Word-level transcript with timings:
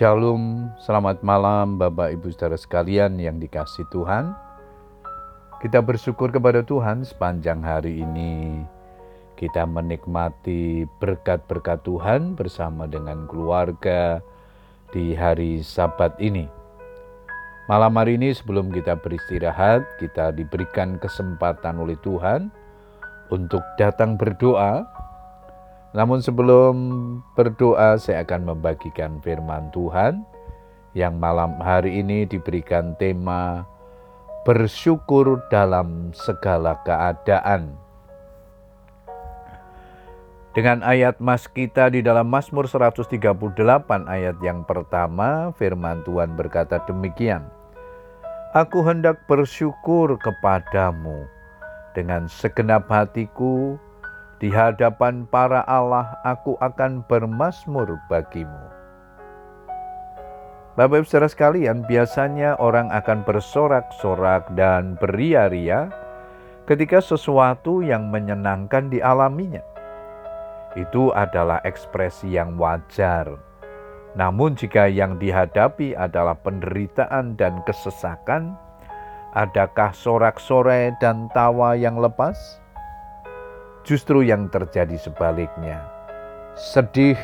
Shalom, 0.00 0.72
selamat 0.80 1.20
malam 1.20 1.76
Bapak 1.76 2.16
Ibu 2.16 2.32
Saudara 2.32 2.56
sekalian 2.56 3.20
yang 3.20 3.36
dikasih 3.36 3.84
Tuhan. 3.92 4.32
Kita 5.60 5.84
bersyukur 5.84 6.32
kepada 6.32 6.64
Tuhan 6.64 7.04
sepanjang 7.04 7.60
hari 7.60 8.00
ini. 8.00 8.64
Kita 9.36 9.68
menikmati 9.68 10.88
berkat-berkat 11.04 11.84
Tuhan 11.84 12.32
bersama 12.32 12.88
dengan 12.88 13.28
keluarga 13.28 14.24
di 14.88 15.12
hari 15.12 15.60
Sabat 15.60 16.16
ini. 16.16 16.48
Malam 17.68 17.92
hari 17.92 18.16
ini 18.16 18.32
sebelum 18.32 18.72
kita 18.72 18.96
beristirahat, 19.04 19.84
kita 20.00 20.32
diberikan 20.32 20.96
kesempatan 20.96 21.76
oleh 21.76 22.00
Tuhan 22.00 22.48
untuk 23.28 23.60
datang 23.76 24.16
berdoa 24.16 24.80
namun 25.90 26.22
sebelum 26.22 26.74
berdoa 27.34 27.98
saya 27.98 28.22
akan 28.22 28.54
membagikan 28.54 29.18
firman 29.26 29.74
Tuhan 29.74 30.22
yang 30.94 31.18
malam 31.18 31.58
hari 31.58 32.02
ini 32.02 32.26
diberikan 32.26 32.94
tema 32.98 33.66
bersyukur 34.46 35.42
dalam 35.50 36.14
segala 36.16 36.78
keadaan. 36.86 37.74
Dengan 40.50 40.82
ayat 40.82 41.22
mas 41.22 41.46
kita 41.46 41.94
di 41.94 42.02
dalam 42.02 42.26
Mazmur 42.26 42.66
138 42.66 43.06
ayat 44.10 44.36
yang 44.42 44.66
pertama, 44.66 45.54
firman 45.54 46.02
Tuhan 46.02 46.34
berkata 46.34 46.82
demikian. 46.90 47.46
Aku 48.50 48.82
hendak 48.82 49.30
bersyukur 49.30 50.18
kepadamu 50.18 51.30
dengan 51.94 52.26
segenap 52.26 52.90
hatiku, 52.90 53.78
di 54.40 54.48
hadapan 54.48 55.28
para 55.28 55.60
Allah 55.68 56.16
aku 56.24 56.56
akan 56.64 57.04
bermasmur 57.04 58.00
bagimu. 58.08 58.72
Bapak 60.80 61.04
ibu 61.04 61.06
saudara 61.06 61.28
sekalian, 61.28 61.84
biasanya 61.84 62.56
orang 62.56 62.88
akan 62.88 63.20
bersorak-sorak 63.28 64.48
dan 64.56 64.96
beria-ria 64.96 65.92
ketika 66.64 67.04
sesuatu 67.04 67.84
yang 67.84 68.08
menyenangkan 68.08 68.88
dialaminya. 68.88 69.60
Itu 70.72 71.12
adalah 71.12 71.60
ekspresi 71.68 72.32
yang 72.32 72.56
wajar. 72.56 73.28
Namun 74.16 74.56
jika 74.56 74.88
yang 74.88 75.20
dihadapi 75.20 75.92
adalah 75.92 76.38
penderitaan 76.40 77.36
dan 77.36 77.60
kesesakan, 77.68 78.56
adakah 79.36 79.92
sorak-sorai 79.92 80.96
dan 80.96 81.28
tawa 81.36 81.76
yang 81.76 82.00
lepas? 82.00 82.62
Justru 83.80 84.20
yang 84.20 84.52
terjadi 84.52 85.00
sebaliknya. 85.00 85.80
Sedih, 86.54 87.16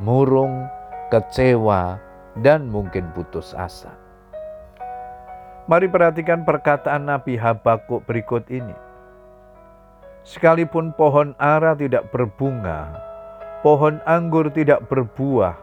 murung, 0.00 0.64
kecewa, 1.12 2.00
dan 2.40 2.68
mungkin 2.68 3.12
putus 3.12 3.52
asa. 3.52 3.92
Mari 5.66 5.90
perhatikan 5.90 6.46
perkataan 6.46 7.10
Nabi 7.10 7.34
Habakuk 7.34 8.06
berikut 8.06 8.46
ini. 8.48 8.74
Sekalipun 10.22 10.94
pohon 10.94 11.34
ara 11.38 11.74
tidak 11.74 12.10
berbunga, 12.14 12.94
pohon 13.66 13.98
anggur 14.06 14.46
tidak 14.50 14.86
berbuah, 14.86 15.54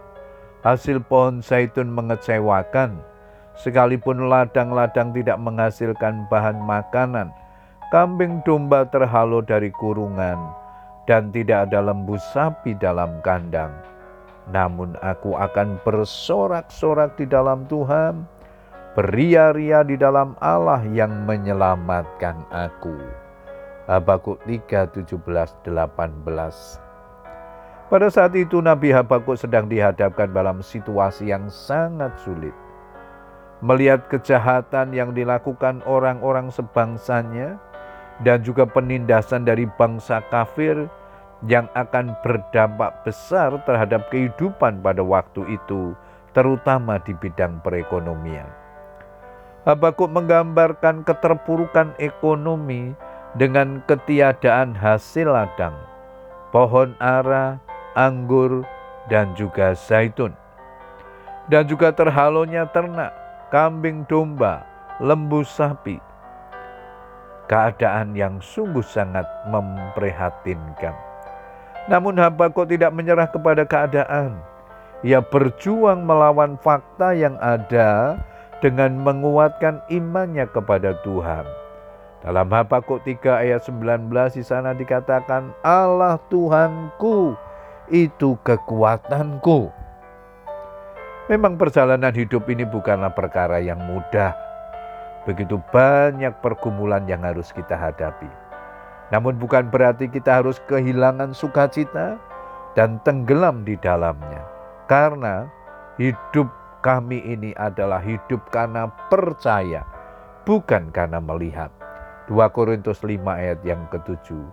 hasil 0.64 1.03
pohon 1.08 1.44
zaitun 1.44 1.91
mengecewakan, 1.91 3.00
sekalipun 3.59 4.31
ladang-ladang 4.31 5.11
tidak 5.11 5.36
menghasilkan 5.39 6.28
bahan 6.31 6.59
makanan, 6.64 7.31
kambing 7.94 8.41
domba 8.41 8.89
terhalau 8.89 9.45
dari 9.45 9.69
kurungan, 9.69 10.41
dan 11.05 11.30
tidak 11.30 11.69
ada 11.69 11.77
lembu 11.94 12.17
sapi 12.33 12.73
dalam 12.73 13.22
kandang. 13.22 13.69
Namun 14.50 14.97
aku 15.05 15.38
akan 15.38 15.77
bersorak-sorak 15.85 17.13
di 17.22 17.30
dalam 17.30 17.69
Tuhan, 17.69 18.25
beria-ria 18.97 19.85
di 19.85 19.94
dalam 19.94 20.34
Allah 20.41 20.81
yang 20.90 21.29
menyelamatkan 21.29 22.34
aku. 22.50 22.97
Habakuk 23.85 24.41
3, 24.50 24.90
17, 24.90 25.13
18 25.62 26.81
Pada 27.94 28.07
saat 28.09 28.34
itu 28.34 28.57
Nabi 28.57 28.90
Habakuk 28.90 29.38
sedang 29.38 29.69
dihadapkan 29.69 30.34
dalam 30.34 30.66
situasi 30.66 31.29
yang 31.29 31.46
sangat 31.46 32.17
sulit. 32.25 32.57
Melihat 33.62 34.09
kejahatan 34.09 34.97
yang 34.97 35.13
dilakukan 35.13 35.85
orang-orang 35.85 36.50
sebangsanya, 36.50 37.59
dan 38.23 38.41
juga 38.41 38.63
penindasan 38.63 39.44
dari 39.44 39.67
bangsa 39.78 40.23
kafir 40.31 40.88
yang 41.44 41.67
akan 41.75 42.16
berdampak 42.23 43.03
besar 43.03 43.59
terhadap 43.67 44.07
kehidupan 44.07 44.79
pada 44.79 45.03
waktu 45.03 45.59
itu, 45.59 45.91
terutama 46.31 46.97
di 47.03 47.11
bidang 47.11 47.59
perekonomian. 47.59 48.47
Habakuk 49.63 50.11
menggambarkan 50.11 51.07
keterpurukan 51.07 51.95
ekonomi 52.00 52.95
dengan 53.35 53.79
ketiadaan 53.88 54.75
hasil 54.75 55.28
ladang, 55.28 55.75
pohon 56.51 56.95
ara, 57.00 57.59
anggur, 57.95 58.63
dan 59.07 59.31
juga 59.35 59.75
zaitun. 59.75 60.31
Dan 61.51 61.67
juga 61.67 61.91
terhalonya 61.91 62.72
ternak, 62.72 63.11
kambing 63.51 64.07
domba, 64.07 64.63
lembu 65.03 65.44
sapi, 65.44 66.00
keadaan 67.47 68.15
yang 68.15 68.39
sungguh 68.39 68.83
sangat 68.83 69.27
memprihatinkan. 69.51 70.95
Namun 71.91 72.15
Habakuk 72.15 72.71
tidak 72.71 72.95
menyerah 72.95 73.27
kepada 73.27 73.67
keadaan. 73.67 74.39
Ia 75.03 75.19
berjuang 75.19 76.07
melawan 76.07 76.55
fakta 76.63 77.11
yang 77.11 77.35
ada 77.43 78.15
dengan 78.63 78.95
menguatkan 79.03 79.83
imannya 79.91 80.47
kepada 80.47 80.95
Tuhan. 81.03 81.43
Dalam 82.23 82.47
Habakuk 82.47 83.03
3 83.03 83.43
ayat 83.43 83.67
19 83.67 84.07
di 84.39 84.43
sana 84.47 84.71
dikatakan 84.71 85.51
Allah 85.59 86.15
Tuhanku 86.31 87.35
itu 87.91 88.39
kekuatanku. 88.47 89.67
Memang 91.27 91.59
perjalanan 91.59 92.15
hidup 92.15 92.47
ini 92.47 92.63
bukanlah 92.63 93.11
perkara 93.11 93.59
yang 93.59 93.79
mudah 93.83 94.53
Begitu 95.23 95.56
banyak 95.72 96.35
pergumulan 96.44 97.07
yang 97.07 97.23
harus 97.23 97.56
kita 97.56 97.79
hadapi. 97.79 98.28
Namun 99.16 99.39
bukan 99.39 99.72
berarti 99.72 100.11
kita 100.11 100.44
harus 100.44 100.59
kehilangan 100.67 101.31
sukacita 101.31 102.19
dan 102.75 103.00
tenggelam 103.07 103.63
di 103.63 103.79
dalamnya. 103.79 104.44
Karena 104.91 105.47
hidup 105.95 106.51
kami 106.84 107.23
ini 107.23 107.56
adalah 107.56 108.03
hidup 108.03 108.51
karena 108.51 108.91
percaya, 109.07 109.88
bukan 110.44 110.91
karena 110.91 111.23
melihat. 111.23 111.72
2 112.28 112.35
Korintus 112.55 113.03
5 113.03 113.19
ayat 113.23 113.59
yang 113.63 113.84
ketujuh. 113.91 114.44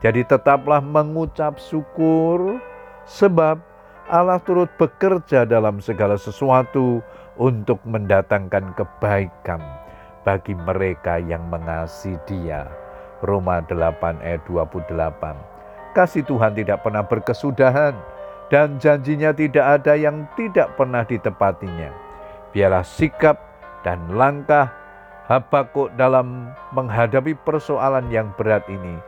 Jadi 0.00 0.24
tetaplah 0.24 0.80
mengucap 0.80 1.60
syukur 1.60 2.60
sebab 3.04 3.60
Allah 4.08 4.40
turut 4.40 4.72
bekerja 4.80 5.44
dalam 5.44 5.78
segala 5.84 6.16
sesuatu 6.16 7.04
untuk 7.36 7.78
mendatangkan 7.84 8.72
kebaikan 8.74 9.60
bagi 10.22 10.52
mereka 10.52 11.16
yang 11.20 11.48
mengasihi 11.48 12.18
dia. 12.28 12.68
Roma 13.20 13.60
8 13.64 14.24
ayat 14.24 14.42
28. 14.48 14.88
Kasih 15.92 16.24
Tuhan 16.24 16.56
tidak 16.56 16.80
pernah 16.80 17.04
berkesudahan 17.04 17.92
dan 18.48 18.80
janjinya 18.80 19.34
tidak 19.36 19.80
ada 19.80 19.94
yang 19.94 20.24
tidak 20.38 20.72
pernah 20.78 21.04
ditepatinya. 21.04 21.92
Biarlah 22.50 22.86
sikap 22.86 23.36
dan 23.84 24.16
langkah 24.16 24.80
Habakuk 25.30 25.94
dalam 25.94 26.50
menghadapi 26.74 27.38
persoalan 27.46 28.10
yang 28.10 28.34
berat 28.34 28.66
ini 28.66 28.98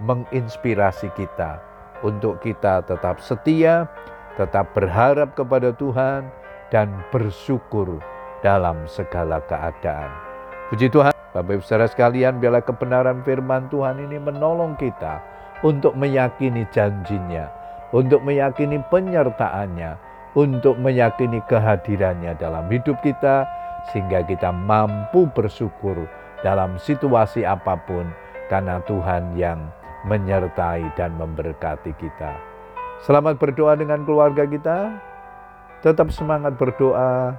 menginspirasi 0.00 1.12
kita 1.12 1.60
untuk 2.00 2.40
kita 2.40 2.80
tetap 2.80 3.20
setia, 3.20 3.84
tetap 4.40 4.72
berharap 4.72 5.36
kepada 5.36 5.76
Tuhan, 5.76 6.32
dan 6.72 6.88
bersyukur 7.12 8.00
dalam 8.40 8.88
segala 8.88 9.44
keadaan. 9.44 10.08
Puji 10.66 10.90
Tuhan, 10.90 11.14
Bapak 11.30 11.62
Ibu 11.62 11.62
Saudara 11.62 11.86
sekalian, 11.86 12.42
biarlah 12.42 12.66
kebenaran 12.66 13.22
firman 13.22 13.70
Tuhan 13.70 14.02
ini 14.02 14.18
menolong 14.18 14.74
kita 14.74 15.22
untuk 15.62 15.94
meyakini 15.94 16.66
janjinya, 16.74 17.46
untuk 17.94 18.18
meyakini 18.26 18.82
penyertaannya, 18.90 19.94
untuk 20.34 20.74
meyakini 20.82 21.38
kehadirannya 21.46 22.34
dalam 22.34 22.66
hidup 22.66 22.98
kita, 23.06 23.46
sehingga 23.94 24.26
kita 24.26 24.50
mampu 24.50 25.30
bersyukur 25.30 26.10
dalam 26.42 26.74
situasi 26.82 27.46
apa 27.46 27.78
pun, 27.86 28.10
karena 28.50 28.82
Tuhan 28.90 29.38
yang 29.38 29.70
menyertai 30.10 30.82
dan 30.98 31.14
memberkati 31.14 31.94
kita. 31.94 32.34
Selamat 33.06 33.38
berdoa 33.38 33.78
dengan 33.78 34.02
keluarga 34.02 34.42
kita. 34.42 34.98
Tetap 35.86 36.10
semangat 36.10 36.58
berdoa. 36.58 37.38